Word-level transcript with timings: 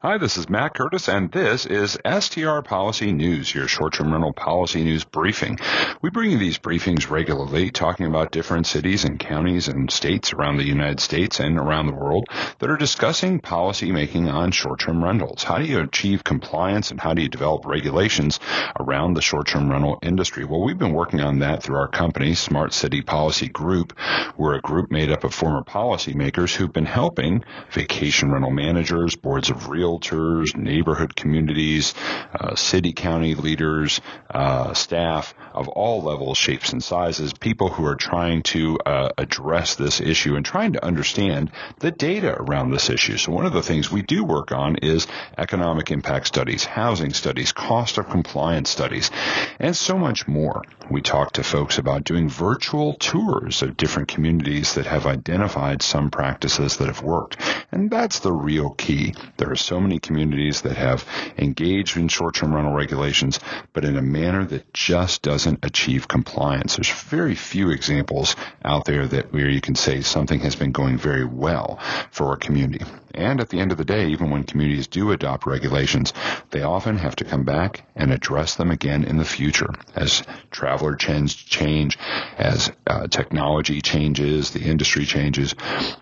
Hi, 0.00 0.16
this 0.16 0.36
is 0.36 0.48
Matt 0.48 0.74
Curtis, 0.74 1.08
and 1.08 1.28
this 1.32 1.66
is 1.66 1.98
STR 2.06 2.60
Policy 2.60 3.12
News, 3.12 3.52
your 3.52 3.66
short-term 3.66 4.12
rental 4.12 4.32
policy 4.32 4.84
news 4.84 5.02
briefing. 5.02 5.58
We 6.00 6.10
bring 6.10 6.30
you 6.30 6.38
these 6.38 6.56
briefings 6.56 7.10
regularly, 7.10 7.72
talking 7.72 8.06
about 8.06 8.30
different 8.30 8.68
cities 8.68 9.04
and 9.04 9.18
counties 9.18 9.66
and 9.66 9.90
states 9.90 10.32
around 10.32 10.58
the 10.58 10.68
United 10.68 11.00
States 11.00 11.40
and 11.40 11.58
around 11.58 11.88
the 11.88 11.96
world 11.96 12.28
that 12.60 12.70
are 12.70 12.76
discussing 12.76 13.40
policy 13.40 13.90
making 13.90 14.28
on 14.28 14.52
short-term 14.52 15.02
rentals. 15.02 15.42
How 15.42 15.58
do 15.58 15.64
you 15.64 15.80
achieve 15.80 16.22
compliance 16.22 16.92
and 16.92 17.00
how 17.00 17.12
do 17.12 17.20
you 17.20 17.28
develop 17.28 17.66
regulations 17.66 18.38
around 18.78 19.14
the 19.14 19.20
short-term 19.20 19.68
rental 19.68 19.98
industry? 20.00 20.44
Well, 20.44 20.62
we've 20.62 20.78
been 20.78 20.92
working 20.92 21.22
on 21.22 21.40
that 21.40 21.64
through 21.64 21.76
our 21.76 21.88
company, 21.88 22.34
Smart 22.34 22.72
City 22.72 23.02
Policy 23.02 23.48
Group. 23.48 23.98
We're 24.36 24.54
a 24.54 24.60
group 24.60 24.92
made 24.92 25.10
up 25.10 25.24
of 25.24 25.34
former 25.34 25.64
policymakers 25.64 26.54
who've 26.54 26.72
been 26.72 26.86
helping 26.86 27.42
vacation 27.72 28.30
rental 28.30 28.52
managers, 28.52 29.16
boards 29.16 29.50
of 29.50 29.68
real 29.68 29.87
realtors, 29.88 30.56
neighborhood 30.56 31.16
communities, 31.16 31.94
uh, 32.38 32.54
city 32.54 32.92
county 32.92 33.34
leaders, 33.34 34.00
uh, 34.30 34.74
staff 34.74 35.34
of 35.52 35.68
all 35.68 36.02
levels, 36.02 36.36
shapes, 36.36 36.72
and 36.72 36.82
sizes, 36.82 37.32
people 37.32 37.68
who 37.68 37.84
are 37.86 37.96
trying 37.96 38.42
to 38.42 38.78
uh, 38.84 39.08
address 39.16 39.74
this 39.76 40.00
issue 40.00 40.36
and 40.36 40.44
trying 40.44 40.72
to 40.72 40.84
understand 40.84 41.50
the 41.80 41.90
data 41.90 42.34
around 42.38 42.70
this 42.70 42.90
issue. 42.90 43.16
So 43.16 43.32
one 43.32 43.46
of 43.46 43.52
the 43.52 43.62
things 43.62 43.90
we 43.90 44.02
do 44.02 44.24
work 44.24 44.52
on 44.52 44.76
is 44.76 45.06
economic 45.36 45.90
impact 45.90 46.26
studies, 46.26 46.64
housing 46.64 47.12
studies, 47.12 47.52
cost 47.52 47.98
of 47.98 48.08
compliance 48.08 48.70
studies, 48.70 49.10
and 49.58 49.74
so 49.74 49.98
much 49.98 50.28
more. 50.28 50.62
We 50.90 51.02
talk 51.02 51.32
to 51.32 51.42
folks 51.42 51.78
about 51.78 52.04
doing 52.04 52.28
virtual 52.28 52.94
tours 52.94 53.62
of 53.62 53.76
different 53.76 54.08
communities 54.08 54.74
that 54.74 54.86
have 54.86 55.06
identified 55.06 55.82
some 55.82 56.10
practices 56.10 56.76
that 56.76 56.86
have 56.86 57.02
worked. 57.02 57.36
And 57.72 57.90
that's 57.90 58.20
the 58.20 58.32
real 58.32 58.70
key. 58.70 59.14
There 59.36 59.50
are 59.50 59.56
so 59.56 59.77
so 59.78 59.82
many 59.82 60.00
communities 60.00 60.62
that 60.62 60.76
have 60.76 61.06
engaged 61.36 61.96
in 61.96 62.08
short-term 62.08 62.52
rental 62.52 62.74
regulations, 62.74 63.38
but 63.72 63.84
in 63.84 63.96
a 63.96 64.02
manner 64.02 64.44
that 64.44 64.74
just 64.74 65.22
doesn't 65.22 65.64
achieve 65.64 66.08
compliance. 66.08 66.74
There's 66.74 66.90
very 66.90 67.36
few 67.36 67.70
examples 67.70 68.34
out 68.64 68.86
there 68.86 69.06
that 69.06 69.32
where 69.32 69.48
you 69.48 69.60
can 69.60 69.76
say 69.76 70.00
something 70.00 70.40
has 70.40 70.56
been 70.56 70.72
going 70.72 70.98
very 70.98 71.24
well 71.24 71.78
for 72.10 72.32
a 72.32 72.36
community. 72.36 72.84
And 73.18 73.40
at 73.40 73.48
the 73.48 73.58
end 73.58 73.72
of 73.72 73.78
the 73.78 73.84
day, 73.84 74.10
even 74.10 74.30
when 74.30 74.44
communities 74.44 74.86
do 74.86 75.10
adopt 75.10 75.44
regulations, 75.44 76.12
they 76.50 76.62
often 76.62 76.98
have 76.98 77.16
to 77.16 77.24
come 77.24 77.42
back 77.42 77.82
and 77.96 78.12
address 78.12 78.54
them 78.54 78.70
again 78.70 79.02
in 79.02 79.16
the 79.16 79.24
future 79.24 79.74
as 79.96 80.22
traveler 80.52 80.94
trends 80.94 81.34
change, 81.34 81.98
as 82.38 82.70
uh, 82.86 83.08
technology 83.08 83.80
changes, 83.80 84.52
the 84.52 84.62
industry 84.62 85.04
changes. 85.04 85.56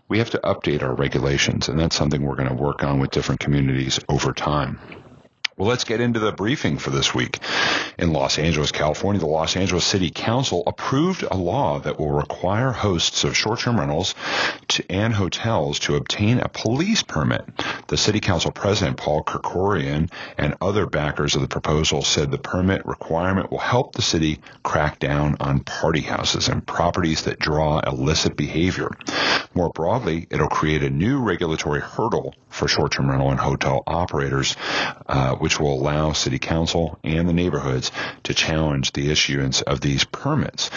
We 0.09 0.19
have 0.19 0.31
to 0.31 0.41
update 0.45 0.83
our 0.83 0.95
regulations, 0.95 1.71
and 1.71 1.81
that's 1.81 1.97
something 1.97 2.23
we're 2.23 2.37
going 2.37 2.51
to 2.51 2.55
work 2.55 2.85
on 2.85 3.01
with 3.01 3.13
different 3.13 3.41
communities 3.41 3.99
over 4.11 4.35
time. 4.35 4.79
Well, 5.59 5.71
let's 5.71 5.85
get 5.85 6.03
into 6.03 6.21
the 6.21 6.33
briefing 6.33 6.77
for 6.77 6.91
this 6.91 7.15
week. 7.15 7.39
In 7.99 8.13
Los 8.13 8.39
Angeles, 8.39 8.73
California, 8.73 9.21
the 9.21 9.27
Los 9.27 9.57
Angeles 9.57 9.87
City 9.87 10.11
Council 10.11 10.63
approved 10.67 11.23
a 11.23 11.35
law 11.35 11.79
that 11.79 11.99
will 11.99 12.13
require 12.13 12.73
hosts 12.73 13.25
of 13.25 13.35
short-term 13.35 13.81
rentals 13.81 14.15
to, 14.69 14.85
and 14.91 15.15
hotels 15.15 15.79
to 15.79 15.97
obtain 15.97 16.41
a 16.41 16.51
police 16.51 17.03
permit. 17.03 17.43
The 17.87 17.97
City 17.97 18.21
Council 18.21 18.51
President, 18.51 18.99
Paul 18.99 19.25
Krekorian, 19.25 20.11
and 20.37 20.57
other 20.61 20.85
backers 20.85 21.35
of 21.35 21.41
the 21.41 21.49
proposal 21.49 22.03
said 22.03 22.31
the 22.31 22.37
permit 22.37 22.85
requirement 22.85 23.51
will 23.51 23.57
help 23.57 23.95
the 23.95 24.03
city 24.03 24.41
crack 24.63 24.99
down 24.99 25.39
on 25.41 25.61
party 25.61 26.03
houses 26.03 26.49
and 26.49 26.67
properties 26.67 27.23
that 27.23 27.39
draw 27.39 27.81
illicit 27.81 28.37
behavior. 28.37 28.91
More 29.55 29.71
broadly, 29.71 30.27
it'll 30.29 30.49
create 30.49 30.83
a 30.83 30.91
new 30.91 31.23
regulatory 31.23 31.81
hurdle 31.81 32.35
for 32.51 32.69
short-term 32.69 33.09
rental 33.09 33.31
and 33.31 33.41
hotel 33.41 33.83
operators, 33.87 34.55
uh, 35.07 35.37
which 35.47 35.61
will 35.61 35.75
allow 35.81 36.13
city 36.13 36.41
council 36.41 36.99
and 37.05 37.29
the 37.29 37.33
neighborhoods 37.33 37.93
to 38.25 38.35
challenge 38.35 38.91
the 38.91 39.13
issuance 39.13 39.63
of 39.63 39.81
these 39.81 40.03
permits. 40.03 40.73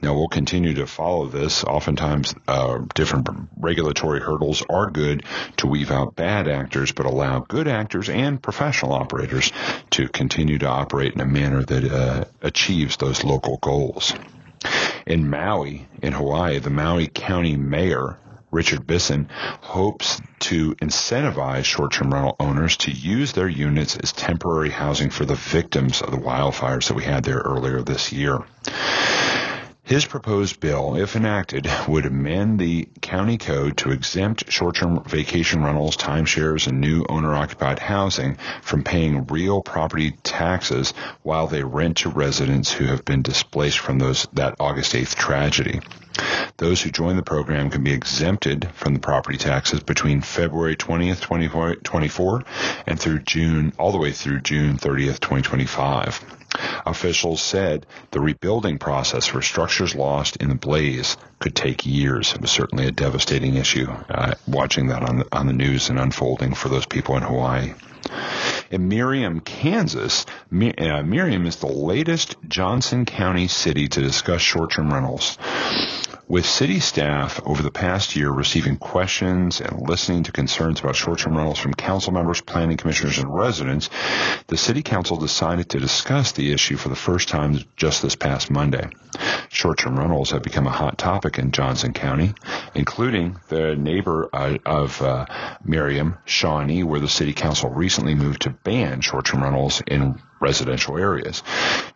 Now, 0.00 0.14
we'll 0.14 0.28
continue 0.28 0.72
to 0.76 0.86
follow 0.86 1.26
this. 1.26 1.62
Oftentimes, 1.64 2.34
uh, 2.48 2.78
different 2.94 3.28
regulatory 3.58 4.20
hurdles 4.20 4.62
are 4.70 4.90
good 4.90 5.22
to 5.58 5.66
weave 5.66 5.90
out 5.90 6.16
bad 6.16 6.48
actors, 6.48 6.92
but 6.92 7.04
allow 7.04 7.40
good 7.40 7.68
actors 7.68 8.08
and 8.08 8.42
professional 8.42 8.94
operators 8.94 9.52
to 9.90 10.08
continue 10.08 10.56
to 10.60 10.66
operate 10.66 11.12
in 11.12 11.20
a 11.20 11.26
manner 11.26 11.62
that 11.62 11.84
uh, 11.84 12.24
achieves 12.40 12.96
those 12.96 13.22
local 13.22 13.58
goals. 13.58 14.14
In 15.06 15.28
Maui, 15.28 15.86
in 16.00 16.14
Hawaii, 16.14 16.58
the 16.58 16.70
Maui 16.70 17.06
County 17.06 17.58
Mayor 17.58 18.16
Richard 18.56 18.86
Bissen 18.86 19.28
hopes 19.60 20.18
to 20.38 20.74
incentivize 20.76 21.64
short-term 21.64 22.14
rental 22.14 22.36
owners 22.40 22.78
to 22.78 22.90
use 22.90 23.32
their 23.32 23.50
units 23.50 23.98
as 23.98 24.12
temporary 24.12 24.70
housing 24.70 25.10
for 25.10 25.26
the 25.26 25.34
victims 25.34 26.00
of 26.00 26.10
the 26.10 26.16
wildfires 26.16 26.88
that 26.88 26.94
we 26.94 27.04
had 27.04 27.22
there 27.22 27.42
earlier 27.44 27.82
this 27.82 28.14
year. 28.14 28.38
His 29.82 30.06
proposed 30.06 30.58
bill, 30.58 30.96
if 30.96 31.16
enacted, 31.16 31.70
would 31.86 32.06
amend 32.06 32.58
the 32.58 32.88
county 33.02 33.36
code 33.36 33.76
to 33.76 33.90
exempt 33.90 34.50
short-term 34.50 35.04
vacation 35.04 35.62
rentals, 35.62 35.98
timeshares, 35.98 36.66
and 36.66 36.80
new 36.80 37.04
owner-occupied 37.10 37.78
housing 37.78 38.38
from 38.62 38.84
paying 38.84 39.26
real 39.26 39.60
property 39.60 40.12
taxes 40.22 40.94
while 41.22 41.46
they 41.46 41.62
rent 41.62 41.98
to 41.98 42.08
residents 42.08 42.72
who 42.72 42.86
have 42.86 43.04
been 43.04 43.20
displaced 43.20 43.80
from 43.80 43.98
those 43.98 44.26
that 44.32 44.56
August 44.58 44.94
8th 44.94 45.14
tragedy. 45.14 45.80
Those 46.58 46.80
who 46.80 46.90
join 46.90 47.16
the 47.16 47.22
program 47.22 47.68
can 47.68 47.84
be 47.84 47.92
exempted 47.92 48.70
from 48.72 48.94
the 48.94 49.00
property 49.00 49.36
taxes 49.36 49.80
between 49.80 50.22
February 50.22 50.74
20th, 50.74 51.20
2024 51.20 52.44
and 52.86 52.98
through 52.98 53.18
June, 53.20 53.74
all 53.78 53.92
the 53.92 53.98
way 53.98 54.12
through 54.12 54.40
June 54.40 54.78
30th, 54.78 55.20
2025. 55.20 56.24
Officials 56.86 57.42
said 57.42 57.84
the 58.10 58.20
rebuilding 58.20 58.78
process 58.78 59.26
for 59.26 59.42
structures 59.42 59.94
lost 59.94 60.36
in 60.36 60.48
the 60.48 60.54
blaze 60.54 61.18
could 61.40 61.54
take 61.54 61.84
years. 61.84 62.32
It 62.32 62.40
was 62.40 62.50
certainly 62.50 62.86
a 62.86 62.92
devastating 62.92 63.56
issue. 63.56 63.90
Uh, 63.90 64.32
watching 64.46 64.86
that 64.86 65.02
on 65.02 65.18
the, 65.18 65.26
on 65.36 65.46
the 65.46 65.52
news 65.52 65.90
and 65.90 65.98
unfolding 65.98 66.54
for 66.54 66.70
those 66.70 66.86
people 66.86 67.18
in 67.18 67.22
Hawaii. 67.22 67.74
In 68.70 68.88
Merriam, 68.88 69.40
Kansas, 69.40 70.24
uh, 70.50 71.02
Merriam 71.02 71.44
is 71.44 71.56
the 71.56 71.66
latest 71.66 72.36
Johnson 72.48 73.04
County 73.04 73.48
city 73.48 73.88
to 73.88 74.00
discuss 74.00 74.40
short-term 74.40 74.92
rentals. 74.92 75.36
With 76.28 76.44
city 76.44 76.80
staff 76.80 77.40
over 77.46 77.62
the 77.62 77.70
past 77.70 78.16
year 78.16 78.32
receiving 78.32 78.78
questions 78.78 79.60
and 79.60 79.88
listening 79.88 80.24
to 80.24 80.32
concerns 80.32 80.80
about 80.80 80.96
short-term 80.96 81.36
rentals 81.36 81.60
from 81.60 81.72
council 81.72 82.12
members, 82.12 82.40
planning 82.40 82.76
commissioners, 82.76 83.18
and 83.18 83.32
residents, 83.32 83.90
the 84.48 84.56
city 84.56 84.82
council 84.82 85.18
decided 85.18 85.68
to 85.68 85.78
discuss 85.78 86.32
the 86.32 86.52
issue 86.52 86.76
for 86.76 86.88
the 86.88 86.96
first 86.96 87.28
time 87.28 87.60
just 87.76 88.02
this 88.02 88.16
past 88.16 88.50
Monday. 88.50 88.88
Short-term 89.50 89.96
rentals 89.96 90.32
have 90.32 90.42
become 90.42 90.66
a 90.66 90.72
hot 90.72 90.98
topic 90.98 91.38
in 91.38 91.52
Johnson 91.52 91.92
County, 91.92 92.34
including 92.74 93.36
the 93.46 93.76
neighbor 93.76 94.28
uh, 94.32 94.58
of 94.66 95.00
uh, 95.00 95.26
Merriam, 95.64 96.18
Shawnee, 96.24 96.82
where 96.82 96.98
the 96.98 97.08
city 97.08 97.34
council 97.34 97.70
recently 97.70 98.16
moved 98.16 98.42
to 98.42 98.50
ban 98.50 99.00
short-term 99.00 99.44
rentals 99.44 99.80
in 99.86 100.20
residential 100.40 100.98
areas. 100.98 101.42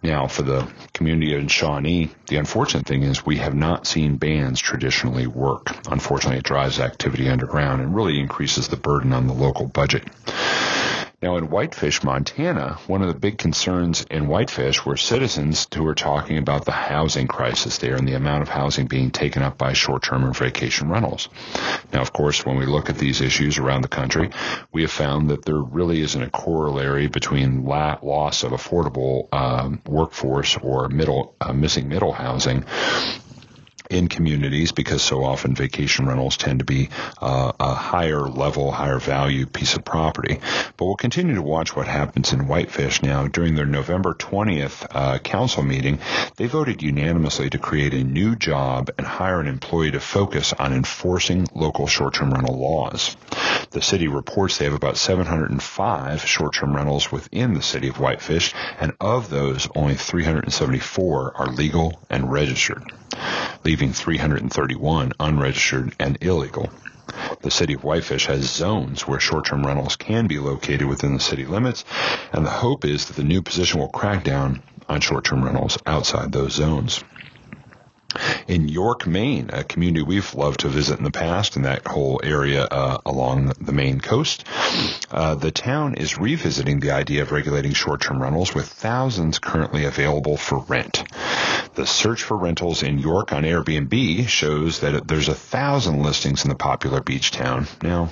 Now, 0.02 0.26
for 0.26 0.42
the 0.42 0.68
community 0.92 1.34
in 1.34 1.48
Shawnee, 1.48 2.10
the 2.26 2.36
unfortunate 2.36 2.86
thing 2.86 3.02
is 3.02 3.24
we 3.24 3.36
have 3.36 3.54
not 3.54 3.86
seen 3.86 4.16
bans 4.16 4.60
traditionally 4.60 5.26
work. 5.26 5.68
Unfortunately, 5.90 6.38
it 6.38 6.44
drives 6.44 6.80
activity 6.80 7.28
underground 7.28 7.82
and 7.82 7.94
really 7.94 8.18
increases 8.18 8.68
the 8.68 8.76
burden 8.76 9.12
on 9.12 9.26
the 9.26 9.34
local 9.34 9.66
budget. 9.66 10.04
Now, 11.22 11.36
in 11.36 11.50
Whitefish, 11.50 12.02
Montana, 12.02 12.78
one 12.86 13.02
of 13.02 13.08
the 13.08 13.20
big 13.20 13.36
concerns 13.36 14.06
in 14.10 14.26
Whitefish 14.26 14.86
were 14.86 14.96
citizens 14.96 15.66
who 15.74 15.84
were 15.84 15.94
talking 15.94 16.38
about 16.38 16.64
the 16.64 16.72
housing 16.72 17.26
crisis 17.26 17.76
there 17.76 17.96
and 17.96 18.08
the 18.08 18.14
amount 18.14 18.40
of 18.40 18.48
housing 18.48 18.86
being 18.86 19.10
taken 19.10 19.42
up 19.42 19.58
by 19.58 19.74
short-term 19.74 20.24
and 20.24 20.34
vacation 20.34 20.88
rentals. 20.88 21.28
Now, 21.92 22.00
of 22.00 22.14
course, 22.14 22.46
when 22.46 22.56
we 22.56 22.64
look 22.64 22.88
at 22.88 22.96
these 22.96 23.20
issues 23.20 23.58
around 23.58 23.82
the 23.82 23.88
country, 23.88 24.30
we 24.72 24.80
have 24.80 24.90
found 24.90 25.28
that 25.28 25.44
there 25.44 25.60
really 25.60 26.00
isn't 26.00 26.22
a 26.22 26.30
corollary 26.30 27.06
between 27.06 27.66
la- 27.66 27.98
loss 28.02 28.42
of 28.42 28.52
affordable 28.52 29.28
um, 29.34 29.82
workforce 29.84 30.56
or 30.56 30.88
middle 30.88 31.34
uh, 31.38 31.52
missing 31.52 31.86
middle 31.86 32.12
housing 32.12 32.64
in 33.90 34.08
communities 34.08 34.72
because 34.72 35.02
so 35.02 35.24
often 35.24 35.54
vacation 35.54 36.06
rentals 36.06 36.36
tend 36.36 36.60
to 36.60 36.64
be 36.64 36.88
uh, 37.20 37.52
a 37.58 37.74
higher 37.74 38.22
level, 38.22 38.70
higher 38.70 38.98
value 38.98 39.46
piece 39.46 39.74
of 39.74 39.84
property. 39.84 40.38
But 40.76 40.84
we'll 40.84 40.94
continue 40.94 41.34
to 41.34 41.42
watch 41.42 41.74
what 41.74 41.86
happens 41.86 42.32
in 42.32 42.46
Whitefish 42.46 43.02
now. 43.02 43.26
During 43.26 43.56
their 43.56 43.66
November 43.66 44.14
20th 44.14 44.86
uh, 44.90 45.18
council 45.18 45.62
meeting, 45.62 45.98
they 46.36 46.46
voted 46.46 46.82
unanimously 46.82 47.50
to 47.50 47.58
create 47.58 47.92
a 47.92 48.04
new 48.04 48.36
job 48.36 48.90
and 48.96 49.06
hire 49.06 49.40
an 49.40 49.48
employee 49.48 49.90
to 49.90 50.00
focus 50.00 50.52
on 50.52 50.72
enforcing 50.72 51.48
local 51.54 51.86
short-term 51.86 52.32
rental 52.32 52.58
laws. 52.58 53.16
The 53.70 53.82
city 53.82 54.08
reports 54.08 54.58
they 54.58 54.64
have 54.64 54.74
about 54.74 54.96
705 54.96 56.24
short-term 56.24 56.74
rentals 56.74 57.10
within 57.12 57.54
the 57.54 57.62
city 57.62 57.88
of 57.88 57.98
Whitefish, 57.98 58.54
and 58.78 58.92
of 59.00 59.30
those, 59.30 59.68
only 59.74 59.94
374 59.94 61.36
are 61.36 61.46
legal 61.46 62.00
and 62.08 62.30
registered 62.30 62.92
leaving 63.64 63.92
331 63.92 65.12
unregistered 65.20 65.94
and 65.98 66.18
illegal. 66.20 66.70
The 67.42 67.50
city 67.50 67.74
of 67.74 67.82
Whitefish 67.82 68.26
has 68.26 68.50
zones 68.50 69.06
where 69.06 69.20
short-term 69.20 69.66
rentals 69.66 69.96
can 69.96 70.26
be 70.26 70.38
located 70.38 70.86
within 70.86 71.14
the 71.14 71.20
city 71.20 71.44
limits, 71.44 71.84
and 72.32 72.46
the 72.46 72.50
hope 72.50 72.84
is 72.84 73.06
that 73.06 73.16
the 73.16 73.24
new 73.24 73.42
position 73.42 73.80
will 73.80 73.88
crack 73.88 74.24
down 74.24 74.62
on 74.88 75.00
short-term 75.00 75.44
rentals 75.44 75.78
outside 75.86 76.32
those 76.32 76.52
zones 76.52 77.02
in 78.48 78.68
York, 78.68 79.06
Maine, 79.06 79.50
a 79.52 79.64
community 79.64 80.02
we've 80.02 80.34
loved 80.34 80.60
to 80.60 80.68
visit 80.68 80.98
in 80.98 81.04
the 81.04 81.10
past 81.10 81.56
in 81.56 81.62
that 81.62 81.86
whole 81.86 82.20
area 82.22 82.64
uh, 82.64 82.98
along 83.06 83.52
the 83.60 83.72
Maine 83.72 84.00
coast. 84.00 84.44
Uh, 85.10 85.34
the 85.34 85.50
town 85.50 85.94
is 85.94 86.18
revisiting 86.18 86.80
the 86.80 86.90
idea 86.90 87.22
of 87.22 87.32
regulating 87.32 87.72
short-term 87.72 88.20
rentals 88.20 88.54
with 88.54 88.66
thousands 88.66 89.38
currently 89.38 89.84
available 89.84 90.36
for 90.36 90.58
rent. 90.58 91.04
The 91.80 91.86
search 91.86 92.24
for 92.24 92.36
rentals 92.36 92.82
in 92.82 92.98
York 92.98 93.32
on 93.32 93.44
Airbnb 93.44 94.28
shows 94.28 94.80
that 94.80 95.08
there's 95.08 95.28
a 95.28 95.34
thousand 95.34 96.02
listings 96.02 96.44
in 96.44 96.50
the 96.50 96.54
popular 96.54 97.00
beach 97.00 97.30
town. 97.30 97.68
Now, 97.82 98.10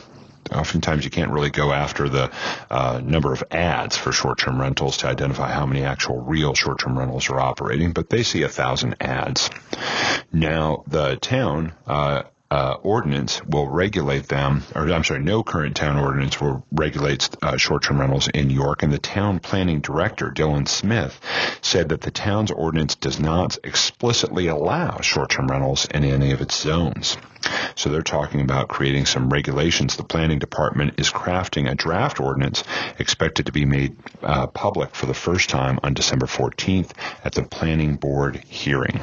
oftentimes 0.50 1.04
you 1.04 1.10
can't 1.10 1.30
really 1.32 1.50
go 1.50 1.70
after 1.70 2.08
the 2.08 2.30
uh, 2.70 3.02
number 3.04 3.30
of 3.30 3.44
ads 3.50 3.94
for 3.94 4.10
short-term 4.10 4.58
rentals 4.58 4.96
to 4.98 5.08
identify 5.08 5.52
how 5.52 5.66
many 5.66 5.84
actual 5.84 6.18
real 6.22 6.54
short-term 6.54 6.98
rentals 6.98 7.28
are 7.28 7.38
operating, 7.38 7.92
but 7.92 8.08
they 8.08 8.22
see 8.22 8.42
a 8.42 8.48
thousand 8.48 8.96
ads. 9.02 9.50
Now, 10.32 10.82
the 10.86 11.16
town 11.16 11.74
uh, 11.86 12.22
uh, 12.50 12.76
ordinance 12.82 13.44
will 13.44 13.68
regulate 13.68 14.28
them, 14.28 14.62
or 14.74 14.90
I'm 14.90 15.04
sorry, 15.04 15.20
no 15.20 15.42
current 15.42 15.76
town 15.76 15.98
ordinance 15.98 16.40
will 16.40 16.64
regulate 16.72 17.28
uh, 17.42 17.58
short-term 17.58 18.00
rentals 18.00 18.28
in 18.28 18.48
York. 18.48 18.82
And 18.82 18.92
the 18.92 18.98
town 18.98 19.38
planning 19.38 19.80
director, 19.80 20.30
Dylan 20.30 20.66
Smith, 20.66 21.20
said 21.60 21.90
that 21.90 22.00
the 22.00 22.10
town's 22.10 22.50
ordinance 22.50 22.94
does 22.94 23.20
not 23.20 23.58
explicitly 23.64 24.46
allow 24.46 25.00
short-term 25.00 25.48
rentals 25.48 25.84
in 25.86 26.04
any 26.04 26.32
of 26.32 26.40
its 26.40 26.58
zones. 26.58 27.18
So 27.74 27.90
they're 27.90 28.02
talking 28.02 28.40
about 28.40 28.68
creating 28.68 29.06
some 29.06 29.28
regulations. 29.28 29.96
The 29.96 30.02
planning 30.02 30.38
department 30.38 30.94
is 30.98 31.10
crafting 31.10 31.70
a 31.70 31.74
draft 31.74 32.18
ordinance 32.18 32.64
expected 32.98 33.46
to 33.46 33.52
be 33.52 33.64
made 33.64 33.96
uh, 34.22 34.46
public 34.48 34.94
for 34.94 35.06
the 35.06 35.14
first 35.14 35.50
time 35.50 35.78
on 35.82 35.94
December 35.94 36.26
14th 36.26 36.90
at 37.24 37.34
the 37.34 37.42
planning 37.42 37.96
board 37.96 38.36
hearing 38.48 39.00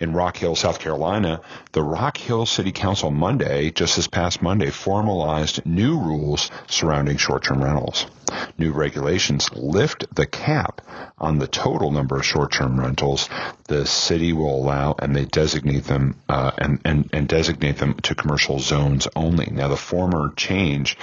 in 0.00 0.12
Rock 0.12 0.36
Hill, 0.36 0.56
South 0.56 0.78
Carolina, 0.78 1.40
the 1.72 1.82
Rock 1.82 2.16
Hill 2.16 2.46
City 2.46 2.72
Council 2.72 3.10
Monday, 3.10 3.70
just 3.70 3.96
this 3.96 4.08
past 4.08 4.42
Monday, 4.42 4.70
formalized 4.70 5.64
new 5.66 5.98
rules 5.98 6.50
surrounding 6.66 7.16
short-term 7.16 7.62
rentals. 7.62 8.06
New 8.58 8.72
regulations 8.72 9.52
lift 9.52 10.14
the 10.14 10.26
cap 10.26 10.80
on 11.18 11.38
the 11.38 11.46
total 11.46 11.90
number 11.90 12.16
of 12.16 12.24
short-term 12.24 12.78
rentals 12.78 13.28
the 13.68 13.86
city 13.86 14.32
will 14.32 14.56
allow, 14.56 14.94
and 14.98 15.14
they 15.14 15.24
designate 15.24 15.84
them 15.84 16.16
uh, 16.28 16.52
and, 16.58 16.80
and 16.84 17.10
and 17.12 17.28
designate 17.28 17.78
them 17.78 17.94
to 17.94 18.14
commercial 18.14 18.58
zones 18.58 19.08
only. 19.16 19.46
Now, 19.50 19.68
the 19.68 19.76
former 19.76 20.32
change 20.36 20.96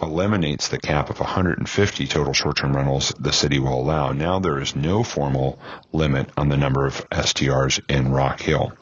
eliminates 0.00 0.68
the 0.68 0.78
cap 0.78 1.10
of 1.10 1.18
150 1.18 2.06
total 2.06 2.32
short-term 2.32 2.76
rentals 2.76 3.12
the 3.18 3.32
city 3.32 3.58
will 3.58 3.80
allow. 3.80 4.12
Now 4.12 4.38
there 4.38 4.60
is 4.60 4.76
no 4.76 5.02
formal 5.02 5.58
limit 5.92 6.30
on 6.36 6.48
the 6.48 6.56
number 6.56 6.86
of 6.86 7.08
STRs 7.10 7.80
in 7.88 8.12
Rock 8.12 8.40
Hill. 8.40 8.72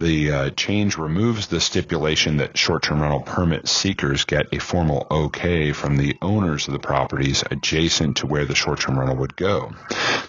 The 0.00 0.32
uh, 0.32 0.50
change 0.50 0.96
removes 0.96 1.48
the 1.48 1.60
stipulation 1.60 2.38
that 2.38 2.56
short-term 2.56 3.02
rental 3.02 3.20
permit 3.20 3.68
seekers 3.68 4.24
get 4.24 4.46
a 4.50 4.58
formal 4.58 5.06
okay 5.10 5.72
from 5.72 5.98
the 5.98 6.16
owners 6.22 6.66
of 6.66 6.72
the 6.72 6.78
properties 6.78 7.44
adjacent 7.50 8.16
to 8.16 8.26
where 8.26 8.46
the 8.46 8.54
short-term 8.54 8.98
rental 8.98 9.16
would 9.16 9.36
go. 9.36 9.72